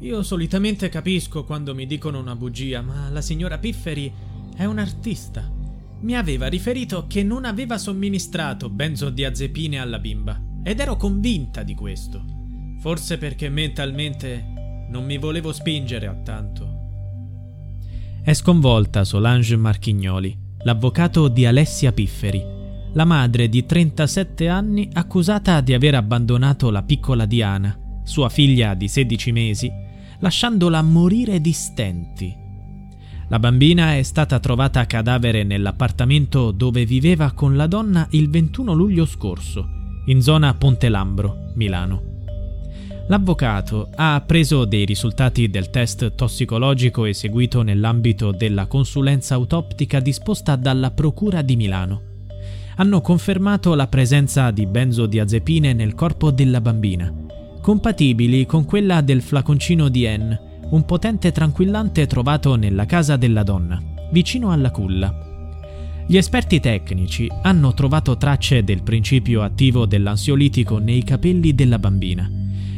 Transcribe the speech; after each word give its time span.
Io 0.00 0.22
solitamente 0.22 0.90
capisco 0.90 1.44
quando 1.44 1.74
mi 1.74 1.86
dicono 1.86 2.18
una 2.18 2.36
bugia, 2.36 2.82
ma 2.82 3.08
la 3.08 3.22
signora 3.22 3.56
Pifferi 3.56 4.12
è 4.54 4.64
un 4.64 4.78
artista. 4.78 5.50
Mi 6.00 6.14
aveva 6.14 6.48
riferito 6.48 7.06
che 7.06 7.22
non 7.22 7.46
aveva 7.46 7.78
somministrato 7.78 8.68
benzodiazepine 8.68 9.78
alla 9.78 9.98
bimba 9.98 10.38
ed 10.62 10.80
ero 10.80 10.96
convinta 10.96 11.62
di 11.62 11.74
questo. 11.74 12.22
Forse 12.78 13.16
perché 13.16 13.48
mentalmente 13.48 14.86
non 14.90 15.04
mi 15.04 15.16
volevo 15.16 15.52
spingere 15.52 16.06
a 16.06 16.14
tanto. 16.14 16.74
È 18.22 18.34
sconvolta 18.34 19.02
Solange 19.02 19.56
Marchignoli, 19.56 20.36
l'avvocato 20.64 21.28
di 21.28 21.46
Alessia 21.46 21.92
Pifferi, 21.92 22.44
la 22.92 23.04
madre 23.04 23.48
di 23.48 23.64
37 23.64 24.48
anni 24.48 24.90
accusata 24.92 25.62
di 25.62 25.72
aver 25.72 25.94
abbandonato 25.94 26.70
la 26.70 26.82
piccola 26.82 27.24
Diana, 27.24 27.78
sua 28.04 28.28
figlia 28.28 28.74
di 28.74 28.88
16 28.88 29.32
mesi, 29.32 29.84
lasciandola 30.20 30.82
morire 30.82 31.40
di 31.40 31.52
stenti. 31.52 32.44
La 33.28 33.38
bambina 33.38 33.96
è 33.96 34.02
stata 34.02 34.38
trovata 34.38 34.86
cadavere 34.86 35.42
nell'appartamento 35.42 36.52
dove 36.52 36.84
viveva 36.84 37.32
con 37.32 37.56
la 37.56 37.66
donna 37.66 38.06
il 38.10 38.30
21 38.30 38.72
luglio 38.72 39.04
scorso, 39.04 39.66
in 40.06 40.22
zona 40.22 40.54
Ponte 40.54 40.88
Lambro, 40.88 41.50
Milano. 41.54 42.14
L'avvocato 43.08 43.90
ha 43.94 44.14
appreso 44.14 44.64
dei 44.64 44.84
risultati 44.84 45.48
del 45.48 45.70
test 45.70 46.14
tossicologico 46.14 47.04
eseguito 47.04 47.62
nell'ambito 47.62 48.32
della 48.32 48.66
consulenza 48.66 49.34
autoptica 49.34 50.00
disposta 50.00 50.56
dalla 50.56 50.90
Procura 50.92 51.42
di 51.42 51.56
Milano. 51.56 52.02
Hanno 52.76 53.00
confermato 53.00 53.74
la 53.74 53.86
presenza 53.86 54.50
di 54.50 54.66
benzodiazepine 54.66 55.72
nel 55.72 55.94
corpo 55.94 56.30
della 56.30 56.60
bambina 56.60 57.24
compatibili 57.66 58.46
con 58.46 58.64
quella 58.64 59.00
del 59.00 59.20
flaconcino 59.20 59.88
di 59.88 60.06
N, 60.06 60.38
un 60.70 60.84
potente 60.84 61.32
tranquillante 61.32 62.06
trovato 62.06 62.54
nella 62.54 62.86
casa 62.86 63.16
della 63.16 63.42
donna, 63.42 63.82
vicino 64.12 64.52
alla 64.52 64.70
culla. 64.70 65.12
Gli 66.06 66.16
esperti 66.16 66.60
tecnici 66.60 67.28
hanno 67.42 67.74
trovato 67.74 68.16
tracce 68.16 68.62
del 68.62 68.84
principio 68.84 69.42
attivo 69.42 69.84
dell'ansiolitico 69.84 70.78
nei 70.78 71.02
capelli 71.02 71.56
della 71.56 71.80
bambina. 71.80 72.30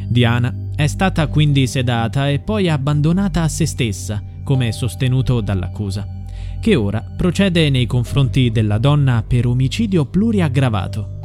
Diana 0.07 0.51
è 0.75 0.87
stata 0.87 1.27
quindi 1.27 1.67
sedata 1.67 2.27
e 2.27 2.39
poi 2.39 2.67
abbandonata 2.67 3.43
a 3.43 3.47
se 3.47 3.67
stessa, 3.67 4.23
come 4.43 4.71
sostenuto 4.71 5.39
dall'accusa, 5.41 6.07
che 6.59 6.73
ora 6.73 7.05
procede 7.15 7.69
nei 7.69 7.85
confronti 7.85 8.49
della 8.49 8.79
donna 8.79 9.21
per 9.21 9.45
omicidio 9.45 10.05
pluriaggravato. 10.05 11.18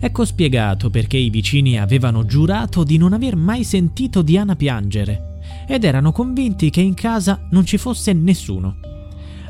Ecco 0.00 0.24
spiegato 0.24 0.90
perché 0.90 1.16
i 1.16 1.28
vicini 1.28 1.78
avevano 1.78 2.24
giurato 2.24 2.84
di 2.84 2.96
non 2.98 3.12
aver 3.12 3.34
mai 3.34 3.64
sentito 3.64 4.22
Diana 4.22 4.54
piangere 4.54 5.40
ed 5.66 5.82
erano 5.82 6.12
convinti 6.12 6.70
che 6.70 6.80
in 6.80 6.94
casa 6.94 7.46
non 7.50 7.64
ci 7.64 7.78
fosse 7.78 8.12
nessuno. 8.12 8.76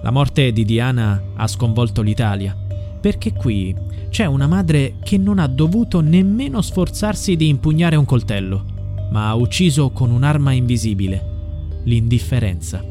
La 0.03 0.11
morte 0.11 0.53
di 0.53 0.65
Diana 0.65 1.21
ha 1.37 1.47
sconvolto 1.47 2.01
l'Italia, 2.01 2.57
perché 3.01 3.33
qui 3.33 3.75
c'è 4.09 4.25
una 4.25 4.47
madre 4.47 4.95
che 5.03 5.19
non 5.19 5.39
ha 5.39 5.47
dovuto 5.47 6.01
nemmeno 6.01 6.63
sforzarsi 6.63 7.37
di 7.37 7.49
impugnare 7.49 7.97
un 7.97 8.07
coltello, 8.07 8.65
ma 9.11 9.29
ha 9.29 9.35
ucciso 9.35 9.91
con 9.91 10.11
un'arma 10.11 10.53
invisibile, 10.53 11.81
l'indifferenza. 11.85 12.83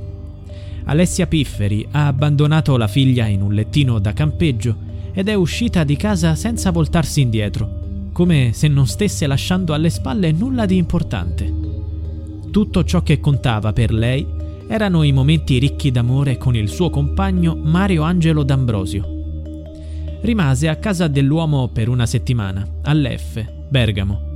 Alessia 0.84 1.28
Pifferi 1.28 1.88
ha 1.92 2.08
abbandonato 2.08 2.78
la 2.78 2.88
figlia 2.88 3.26
in 3.26 3.42
un 3.42 3.54
lettino 3.54 4.00
da 4.00 4.14
campeggio 4.14 4.87
ed 5.18 5.30
è 5.30 5.34
uscita 5.34 5.84
di 5.84 5.96
casa 5.96 6.36
senza 6.36 6.70
voltarsi 6.70 7.22
indietro, 7.22 8.10
come 8.14 8.52
se 8.54 8.68
non 8.68 8.86
stesse 8.86 9.26
lasciando 9.26 9.74
alle 9.74 9.90
spalle 9.90 10.32
nulla 10.32 10.68
di 10.68 10.78
importante. 10.78 11.52
Tutto 12.52 12.84
ciò 12.84 13.02
che 13.02 13.20
contava 13.20 13.74
per 13.74 13.92
lei 13.92 14.24
erano 14.68 15.02
i 15.02 15.12
momenti 15.12 15.58
ricchi 15.58 15.90
d'amore 15.90 16.38
con 16.38 16.56
il 16.56 16.70
suo 16.70 16.92
compagno 16.92 17.56
Mario 17.56 18.04
Angelo 18.04 18.44
D'Ambrosio. 18.44 20.20
Rimase 20.22 20.68
a 20.68 20.76
casa 20.76 21.08
dell'uomo 21.08 21.68
per 21.70 21.90
una 21.90 22.06
settimana, 22.06 22.64
all'F, 22.84 23.44
Bergamo, 23.70 24.27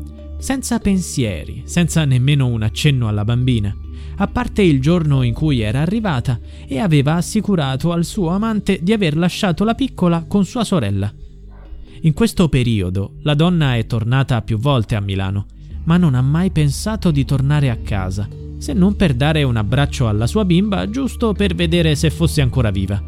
senza 0.42 0.80
pensieri, 0.80 1.62
senza 1.66 2.04
nemmeno 2.04 2.48
un 2.48 2.64
accenno 2.64 3.08
alla 3.08 3.24
bambina, 3.24 3.74
a 4.18 4.28
parte 4.28 4.64
il 4.64 4.82
giorno 4.82 5.22
in 5.22 5.36
cui 5.36 5.60
era 5.60 5.82
arrivata 5.82 6.40
e 6.66 6.80
aveva 6.80 7.14
assicurato 7.14 7.92
al 7.92 8.04
suo 8.04 8.30
amante 8.30 8.80
di 8.82 8.92
aver 8.92 9.16
lasciato 9.16 9.64
la 9.64 9.76
piccola 9.76 10.26
con 10.28 10.44
sua 10.44 10.64
sorella. 10.64 11.14
In 12.02 12.14
questo 12.14 12.50
periodo 12.50 13.18
la 13.22 13.36
donna 13.36 13.76
è 13.76 13.86
tornata 13.86 14.42
più 14.42 14.58
volte 14.58 14.96
a 14.96 15.00
Milano, 15.00 15.46
ma 15.84 15.98
non 15.98 16.16
ha 16.16 16.22
mai 16.22 16.50
pensato 16.50 17.12
di 17.12 17.24
tornare 17.24 17.70
a 17.70 17.78
casa, 17.78 18.28
se 18.58 18.74
non 18.74 18.96
per 18.96 19.14
dare 19.14 19.44
un 19.44 19.58
abbraccio 19.58 20.08
alla 20.08 20.26
sua 20.26 20.44
bimba, 20.44 20.90
giusto 20.90 21.34
per 21.34 21.54
vedere 21.54 21.96
se 21.96 22.10
fosse 22.10 22.42
ancora 22.42 22.72
viva. 22.72 23.00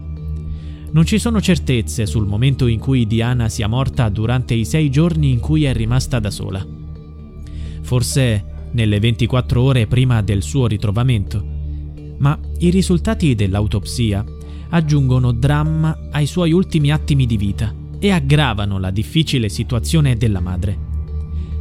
Non 0.92 1.04
ci 1.04 1.18
sono 1.18 1.42
certezze 1.42 2.06
sul 2.06 2.28
momento 2.28 2.68
in 2.68 2.78
cui 2.78 3.08
Diana 3.08 3.50
sia 3.50 3.68
morta 3.68 4.08
durante 4.10 4.54
i 4.54 4.66
sei 4.66 4.92
giorni 4.92 5.32
in 5.32 5.40
cui 5.40 5.64
è 5.64 5.74
rimasta 5.74 6.20
da 6.20 6.30
sola. 6.30 6.82
Forse 7.84 8.44
nelle 8.72 9.00
24 9.00 9.62
ore 9.62 9.86
prima 9.86 10.22
del 10.22 10.42
suo 10.42 10.68
ritrovamento, 10.68 11.46
ma 12.18 12.38
i 12.60 12.70
risultati 12.70 13.36
dell'autopsia 13.36 14.26
aggiungono 14.70 15.32
dramma 15.32 16.08
ai 16.12 16.26
suoi 16.26 16.52
ultimi 16.52 16.92
attimi 16.92 17.26
di 17.26 17.38
vita 17.38 17.74
e 18.00 18.12
aggravano 18.12 18.80
la 18.80 18.90
difficile 18.90 19.48
situazione 19.48 20.18
della 20.18 20.40
madre. 20.40 20.92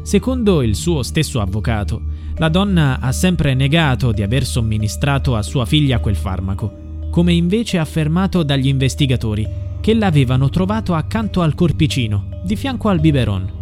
Secondo 0.03 0.63
il 0.63 0.75
suo 0.75 1.03
stesso 1.03 1.41
avvocato, 1.41 2.03
La 2.37 2.49
donna 2.49 2.99
ha 3.01 3.13
sempre 3.13 3.55
negato 3.55 4.11
di 4.11 4.23
aver 4.23 4.45
somministrato 4.45 5.37
a 5.37 5.43
sua 5.43 5.67
figlia 5.67 6.01
quel 6.01 6.17
farmaco, 6.17 7.09
come 7.11 7.33
invece 7.33 7.79
affermato 7.79 8.43
dagli 8.43 8.69
investigatori, 8.69 9.47
che 9.81 9.95
l'avevano 9.95 10.49
trovato 10.49 10.95
accanto 10.95 11.43
al 11.43 11.55
corpicino, 11.55 12.41
di 12.43 12.57
fianco 12.57 12.89
al 12.89 13.01
biberon. 13.01 13.62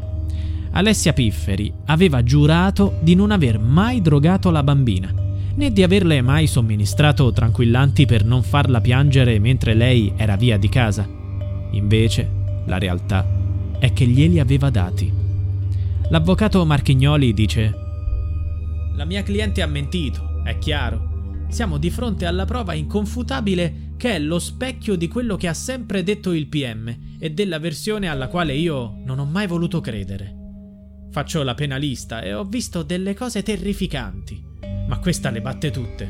Alessia 0.73 1.13
Pifferi 1.13 1.73
aveva 1.87 2.23
giurato 2.23 2.99
di 3.01 3.17
non 3.17 3.33
aver 3.33 3.59
mai 3.59 4.01
drogato 4.01 4.51
la 4.51 4.63
bambina, 4.63 5.13
né 5.55 5.73
di 5.73 5.83
averle 5.83 6.23
mai 6.23 6.47
somministrato 6.47 7.33
tranquillanti 7.33 8.07
per 8.07 8.25
non 8.25 8.43
farla 8.43 8.81
piangere 8.81 9.39
mentre 9.41 9.75
lei 9.75 10.13
era 10.17 10.37
via 10.37 10.57
di 10.59 10.69
casa. 10.69 11.09
Invece, 11.73 12.31
la 12.67 12.79
realtà 12.79 13.27
è 13.81 13.93
che 13.93 14.07
glieli 14.07 14.39
aveva 14.39 14.71
dati. 14.71 15.13
L'avvocato 16.09 16.65
Marchignoli 16.65 17.35
dice: 17.35 17.75
La 18.95 19.05
mia 19.05 19.25
cliente 19.25 19.63
ha 19.63 19.67
mentito, 19.67 20.43
è 20.45 20.57
chiaro. 20.59 21.09
Siamo 21.49 21.79
di 21.79 21.91
fronte 21.91 22.27
alla 22.27 22.45
prova 22.45 22.75
inconfutabile 22.75 23.89
che 23.97 24.15
è 24.15 24.19
lo 24.21 24.39
specchio 24.39 24.95
di 24.95 25.09
quello 25.09 25.37
che 25.37 25.49
ha 25.49 25.55
sempre 25.55 26.05
detto 26.05 26.33
il 26.33 26.47
PM 26.47 26.97
e 27.19 27.31
della 27.33 27.59
versione 27.59 28.07
alla 28.07 28.29
quale 28.29 28.55
io 28.55 29.01
non 29.05 29.19
ho 29.19 29.25
mai 29.25 29.49
voluto 29.49 29.81
credere. 29.81 30.40
Faccio 31.13 31.43
la 31.43 31.55
penalista 31.55 32.23
e 32.23 32.33
ho 32.33 32.45
visto 32.45 32.85
delle 32.85 33.15
cose 33.15 33.43
terrificanti, 33.43 34.41
ma 34.87 34.97
questa 35.01 35.31
le 35.31 35.41
batte 35.41 35.73
tutte. 35.73 36.09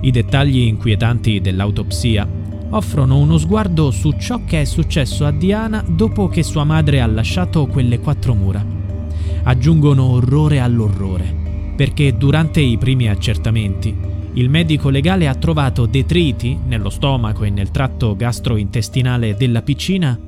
I 0.00 0.10
dettagli 0.10 0.56
inquietanti 0.56 1.38
dell'autopsia 1.38 2.26
offrono 2.70 3.18
uno 3.18 3.36
sguardo 3.36 3.90
su 3.90 4.12
ciò 4.12 4.42
che 4.46 4.62
è 4.62 4.64
successo 4.64 5.26
a 5.26 5.32
Diana 5.32 5.84
dopo 5.86 6.28
che 6.28 6.42
sua 6.42 6.64
madre 6.64 7.02
ha 7.02 7.06
lasciato 7.06 7.66
quelle 7.66 7.98
quattro 7.98 8.32
mura. 8.34 8.64
Aggiungono 9.42 10.04
orrore 10.04 10.58
all'orrore, 10.58 11.74
perché 11.76 12.16
durante 12.16 12.60
i 12.60 12.78
primi 12.78 13.10
accertamenti 13.10 13.94
il 14.32 14.48
medico 14.48 14.88
legale 14.88 15.28
ha 15.28 15.34
trovato 15.34 15.84
detriti 15.84 16.58
nello 16.64 16.88
stomaco 16.88 17.44
e 17.44 17.50
nel 17.50 17.70
tratto 17.70 18.16
gastrointestinale 18.16 19.34
della 19.34 19.60
piccina 19.60 20.18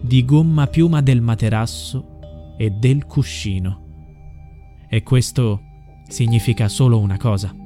di 0.00 0.24
gomma 0.24 0.68
piuma 0.68 1.02
del 1.02 1.20
materasso 1.20 2.09
e 2.60 2.68
del 2.72 3.06
cuscino. 3.06 3.86
E 4.86 5.02
questo 5.02 5.62
significa 6.06 6.68
solo 6.68 6.98
una 6.98 7.16
cosa. 7.16 7.56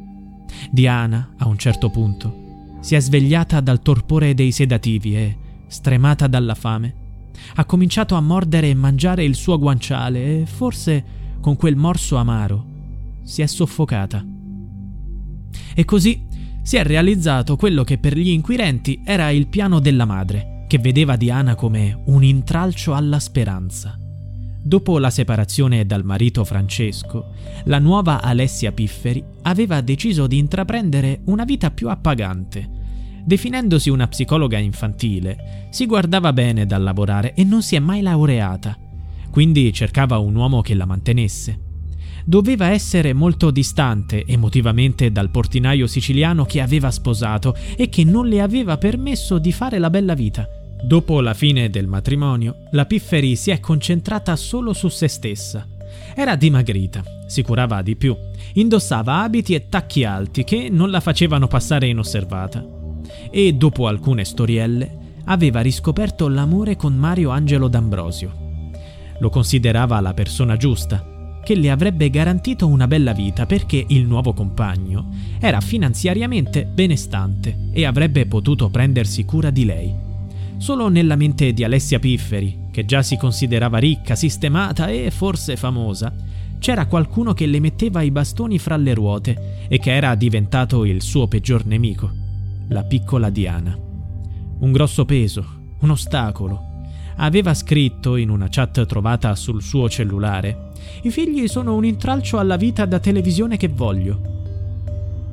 Diana, 0.70 1.35
a 1.37 1.49
un 1.49 1.58
certo 1.58 1.91
punto, 1.91 2.79
si 2.79 2.94
è 2.94 3.00
svegliata 3.00 3.58
dal 3.58 3.81
torpore 3.81 4.35
dei 4.35 4.52
sedativi 4.52 5.17
e, 5.17 5.37
stremata 5.67 6.29
dalla 6.29 6.55
fame, 6.55 6.94
ha 7.56 7.64
cominciato 7.64 8.14
a 8.14 8.20
mordere 8.20 8.70
e 8.70 8.75
mangiare 8.75 9.25
il 9.25 9.35
suo 9.35 9.58
guanciale 9.58 10.43
e 10.43 10.46
forse 10.46 11.05
con 11.41 11.56
quel 11.56 11.75
morso 11.75 12.14
amaro 12.14 12.64
si 13.25 13.43
è 13.43 13.46
soffocata. 13.46 14.25
E 15.75 15.85
così 15.85 16.25
si 16.62 16.76
è 16.76 16.85
realizzato 16.85 17.56
quello 17.56 17.82
che 17.82 17.99
per 17.99 18.17
gli 18.17 18.29
inquirenti 18.29 19.02
era 19.05 19.31
il 19.31 19.49
piano 19.49 19.81
della 19.81 20.05
madre, 20.05 20.67
che 20.69 20.79
vedeva 20.79 21.17
Diana 21.17 21.56
come 21.56 22.00
un 22.06 22.23
intralcio 22.23 22.94
alla 22.94 23.19
speranza. 23.19 23.99
Dopo 24.66 24.99
la 24.99 25.11
separazione 25.11 25.84
dal 25.84 26.06
marito 26.06 26.43
Francesco, 26.43 27.32
la 27.64 27.78
nuova 27.78 28.22
Alessia 28.22 28.72
Pifferi 28.72 29.22
aveva 29.43 29.82
deciso 29.82 30.26
di 30.26 30.38
intraprendere 30.38 31.20
una 31.25 31.44
vita 31.44 31.70
più 31.70 31.90
appagante. 31.90 32.66
Definendosi 33.26 33.90
una 33.90 34.08
psicologa 34.08 34.56
infantile, 34.56 35.69
si 35.70 35.84
guardava 35.84 36.32
bene 36.32 36.64
dal 36.64 36.82
lavorare 36.82 37.34
e 37.34 37.44
non 37.44 37.62
si 37.62 37.76
è 37.76 37.78
mai 37.78 38.00
laureata, 38.00 38.75
quindi 39.31 39.70
cercava 39.70 40.16
un 40.16 40.34
uomo 40.34 40.62
che 40.62 40.72
la 40.72 40.87
mantenesse. 40.87 41.60
Doveva 42.25 42.69
essere 42.69 43.12
molto 43.12 43.50
distante 43.50 44.25
emotivamente 44.25 45.12
dal 45.12 45.28
portinaio 45.28 45.87
siciliano 45.87 46.46
che 46.46 46.62
aveva 46.62 46.90
sposato 46.90 47.55
e 47.76 47.90
che 47.90 48.02
non 48.05 48.28
le 48.28 48.40
aveva 48.40 48.78
permesso 48.78 49.37
di 49.37 49.52
fare 49.52 49.78
la 49.78 49.90
bella 49.90 50.14
vita 50.14 50.49
Dopo 50.86 51.22
la 51.22 51.32
fine 51.32 51.70
del 51.70 51.86
matrimonio, 51.86 52.56
la 52.72 52.84
Pifferi 52.84 53.36
si 53.36 53.50
è 53.50 53.58
concentrata 53.58 54.36
solo 54.36 54.75
su 54.75 54.88
se 54.88 55.08
stessa. 55.08 55.66
Era 56.14 56.36
dimagrita, 56.36 57.02
si 57.26 57.42
curava 57.42 57.81
di 57.81 57.96
più, 57.96 58.14
indossava 58.52 59.22
abiti 59.22 59.54
e 59.54 59.70
tacchi 59.70 60.04
alti 60.04 60.44
che 60.44 60.69
non 60.70 60.90
la 60.90 61.00
facevano 61.00 61.46
passare 61.46 61.86
inosservata. 61.86 62.62
E 63.31 63.54
dopo 63.54 63.86
alcune 63.86 64.26
storielle, 64.26 64.98
aveva 65.25 65.62
riscoperto 65.62 66.28
l'amore 66.28 66.76
con 66.76 66.94
Mario 66.94 67.31
Angelo 67.31 67.69
D'Ambrosio. 67.69 68.32
Lo 69.20 69.31
considerava 69.31 69.98
la 70.00 70.12
persona 70.12 70.58
giusta, 70.58 71.40
che 71.42 71.54
le 71.54 71.70
avrebbe 71.70 72.10
garantito 72.10 72.69
una 72.69 72.86
bella 72.86 73.14
vita 73.14 73.46
perché 73.46 73.82
il 73.88 74.04
nuovo 74.04 74.34
compagno 74.34 75.08
era 75.40 75.62
finanziariamente 75.62 76.66
benestante 76.66 77.70
e 77.72 77.86
avrebbe 77.86 78.26
potuto 78.26 78.69
prendersi 78.69 79.25
cura 79.25 79.48
di 79.48 79.64
lei. 79.64 80.03
Solo 80.56 80.88
nella 80.88 81.16
mente 81.16 81.52
di 81.52 81.64
Alessia 81.64 81.98
Pifferi, 81.98 82.68
che 82.70 82.84
già 82.84 83.02
si 83.02 83.16
considerava 83.16 83.78
ricca, 83.78 84.14
sistemata 84.14 84.88
e 84.88 85.10
forse 85.10 85.56
famosa, 85.56 86.12
c'era 86.58 86.86
qualcuno 86.86 87.34
che 87.34 87.44
le 87.44 87.60
metteva 87.60 88.00
i 88.00 88.10
bastoni 88.10 88.58
fra 88.58 88.76
le 88.76 88.94
ruote 88.94 89.66
e 89.68 89.78
che 89.78 89.94
era 89.94 90.14
diventato 90.14 90.84
il 90.84 91.02
suo 91.02 91.28
peggior 91.28 91.66
nemico, 91.66 92.10
la 92.68 92.82
piccola 92.84 93.28
Diana. 93.28 93.76
Un 94.60 94.72
grosso 94.72 95.04
peso, 95.04 95.44
un 95.80 95.90
ostacolo. 95.90 96.72
Aveva 97.16 97.52
scritto 97.52 98.16
in 98.16 98.30
una 98.30 98.48
chat 98.48 98.86
trovata 98.86 99.34
sul 99.34 99.62
suo 99.62 99.90
cellulare: 99.90 100.70
I 101.02 101.10
figli 101.10 101.46
sono 101.46 101.74
un 101.74 101.84
intralcio 101.84 102.38
alla 102.38 102.56
vita 102.56 102.86
da 102.86 102.98
televisione 102.98 103.58
che 103.58 103.68
voglio. 103.68 104.32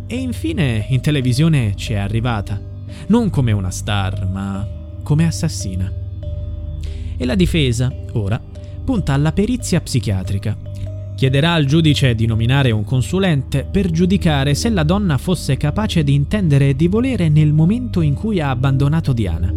E 0.07 0.15
infine 0.17 0.85
in 0.89 0.99
televisione 0.99 1.75
ci 1.77 1.93
è 1.93 1.97
arrivata, 1.97 2.59
non 3.07 3.29
come 3.29 3.53
una 3.53 3.71
star, 3.71 4.27
ma 4.27 4.79
come 5.03 5.25
assassina. 5.25 5.91
E 7.17 7.25
la 7.25 7.35
difesa, 7.35 7.93
ora, 8.13 8.41
punta 8.83 9.13
alla 9.13 9.31
perizia 9.31 9.79
psichiatrica. 9.79 10.57
Chiederà 11.15 11.53
al 11.53 11.65
giudice 11.65 12.15
di 12.15 12.25
nominare 12.25 12.71
un 12.71 12.83
consulente 12.83 13.63
per 13.63 13.91
giudicare 13.91 14.55
se 14.55 14.69
la 14.69 14.83
donna 14.83 15.19
fosse 15.19 15.55
capace 15.55 16.03
di 16.03 16.15
intendere 16.15 16.69
e 16.69 16.75
di 16.75 16.87
volere 16.87 17.29
nel 17.29 17.53
momento 17.53 18.01
in 18.01 18.15
cui 18.15 18.39
ha 18.39 18.49
abbandonato 18.49 19.13
Diana. 19.13 19.53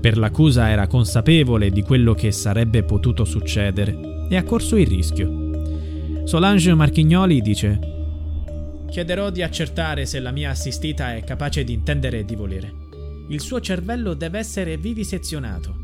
Per 0.00 0.18
l'accusa 0.18 0.68
era 0.68 0.88
consapevole 0.88 1.70
di 1.70 1.82
quello 1.82 2.14
che 2.14 2.32
sarebbe 2.32 2.82
potuto 2.82 3.24
succedere 3.24 4.26
e 4.28 4.36
ha 4.36 4.42
corso 4.42 4.76
il 4.76 4.86
rischio. 4.86 6.24
Solange 6.24 6.74
Marchignoli 6.74 7.40
dice 7.40 7.78
Chiederò 8.90 9.30
di 9.30 9.42
accertare 9.42 10.06
se 10.06 10.18
la 10.18 10.32
mia 10.32 10.50
assistita 10.50 11.14
è 11.14 11.22
capace 11.22 11.62
di 11.62 11.72
intendere 11.72 12.20
e 12.20 12.24
di 12.24 12.34
volere 12.34 12.79
il 13.30 13.40
suo 13.40 13.60
cervello 13.60 14.14
deve 14.14 14.40
essere 14.40 14.76
vivisezionato. 14.76 15.76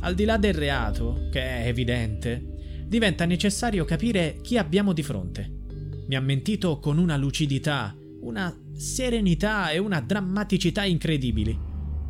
Al 0.00 0.14
di 0.14 0.24
là 0.24 0.36
del 0.36 0.54
reato, 0.54 1.28
che 1.30 1.40
è 1.40 1.66
evidente, 1.66 2.84
diventa 2.86 3.24
necessario 3.24 3.84
capire 3.84 4.38
chi 4.42 4.56
abbiamo 4.56 4.92
di 4.92 5.02
fronte. 5.02 5.50
Mi 6.06 6.14
ha 6.14 6.20
mentito 6.20 6.78
con 6.78 6.98
una 6.98 7.16
lucidità, 7.16 7.96
una 8.20 8.56
serenità 8.76 9.70
e 9.70 9.78
una 9.78 10.00
drammaticità 10.00 10.84
incredibili. 10.84 11.58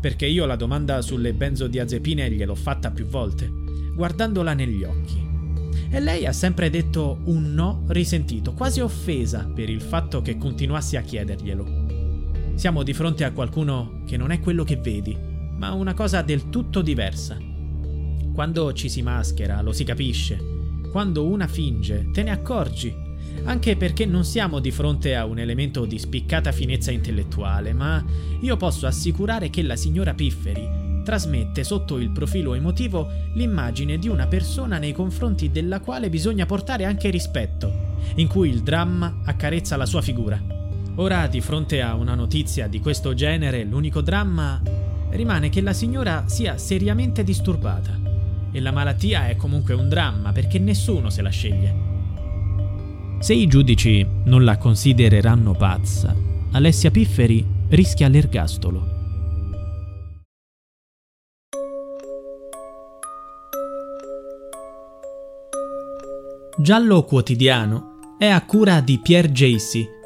Perché 0.01 0.27
io 0.27 0.45
la 0.45 0.57
domanda 0.57 1.01
sulle 1.01 1.33
benzodiazepine 1.33 2.31
gliel'ho 2.31 2.55
fatta 2.55 2.91
più 2.91 3.07
volte, 3.07 3.51
guardandola 3.95 4.53
negli 4.53 4.85
occhi. 4.85 5.27
E 5.91 5.99
lei 5.99 6.27
ha 6.27 6.33
sempre 6.33 6.69
detto 6.69 7.23
un 7.25 7.55
no 7.55 7.85
risentito, 7.89 8.53
quasi 8.53 8.81
offesa 8.81 9.51
per 9.53 9.71
il 9.71 9.81
fatto 9.81 10.21
che 10.21 10.37
continuassi 10.37 10.97
a 10.97 11.01
chiederglielo. 11.01 11.88
Siamo 12.59 12.83
di 12.83 12.93
fronte 12.93 13.23
a 13.23 13.31
qualcuno 13.31 14.03
che 14.05 14.17
non 14.17 14.33
è 14.33 14.41
quello 14.41 14.65
che 14.65 14.75
vedi, 14.75 15.17
ma 15.59 15.71
una 15.75 15.95
cosa 15.95 16.23
del 16.23 16.49
tutto 16.49 16.83
diversa. 16.83 17.37
Quando 18.35 18.73
ci 18.73 18.89
si 18.89 19.01
maschera, 19.01 19.61
lo 19.63 19.71
si 19.71 19.85
capisce. 19.85 20.41
Quando 20.91 21.25
una 21.29 21.47
finge, 21.47 22.11
te 22.13 22.25
ne 22.25 22.33
accorgi. 22.33 22.93
Anche 23.45 23.77
perché 23.77 24.07
non 24.07 24.25
siamo 24.25 24.59
di 24.59 24.73
fronte 24.73 25.15
a 25.15 25.25
un 25.25 25.39
elemento 25.39 25.85
di 25.85 26.01
spiccata 26.01 26.51
finezza 26.51 26.91
intellettuale, 26.91 27.73
ma 27.73 28.05
io 28.41 28.57
posso 28.57 28.89
assicurare 28.89 29.51
che 29.51 29.63
la 29.63 29.77
signora 29.77 30.15
Pifferi 30.15 31.03
trasmette 31.05 31.63
sotto 31.63 31.97
il 31.99 32.11
profilo 32.11 32.55
emotivo 32.55 33.09
l'immagine 33.35 33.99
di 33.99 34.09
una 34.09 34.27
persona 34.27 34.79
nei 34.79 34.93
confronti 34.93 35.53
della 35.53 35.79
quale 35.79 36.11
bisogna 36.11 36.45
portare 36.45 36.87
anche 36.87 37.09
rispetto, 37.09 37.73
in 38.17 38.27
cui 38.27 38.49
il 38.49 38.65
dramma 38.65 39.21
accarezza 39.25 39.77
la 39.77 39.87
sua 39.87 40.03
figura. 40.03 40.58
Ora, 41.01 41.29
di 41.29 41.41
fronte 41.41 41.81
a 41.81 41.95
una 41.95 42.17
notizia 42.17 42.67
di 42.67 42.81
questo 42.81 43.15
genere, 43.15 43.63
l'unico 43.63 44.01
dramma 44.01 44.61
rimane 45.11 45.49
che 45.49 45.61
la 45.61 45.73
signora 45.73 46.25
sia 46.27 46.59
seriamente 46.59 47.23
disturbata. 47.23 47.97
E 48.51 48.61
la 48.61 48.73
malattia 48.73 49.29
è 49.29 49.37
comunque 49.37 49.75
un 49.75 49.89
dramma 49.89 50.33
perché 50.33 50.59
nessuno 50.59 51.09
se 51.09 51.23
la 51.23 51.29
sceglie. 51.29 51.75
Se 53.21 53.33
i 53.33 53.47
giudici 53.47 54.05
non 54.25 54.43
la 54.43 54.59
considereranno 54.59 55.53
pazza, 55.53 56.13
Alessia 56.51 56.91
Pifferi 56.91 57.47
rischia 57.69 58.09
l'ergastolo. 58.09 58.97
Giallo 66.61 67.05
quotidiano 67.05 68.17
è 68.19 68.27
a 68.27 68.45
cura 68.45 68.81
di 68.81 68.99
Pierre 69.01 69.31
Jacy. 69.31 69.98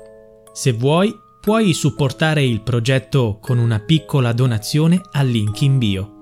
Se 0.53 0.73
vuoi, 0.73 1.19
puoi 1.41 1.73
supportare 1.73 2.45
il 2.45 2.61
progetto 2.61 3.39
con 3.41 3.59
una 3.59 3.81
piccola 3.81 4.33
donazione 4.33 5.01
al 5.13 5.27
link 5.27 5.63
in 5.63 5.79
bio. 5.79 6.22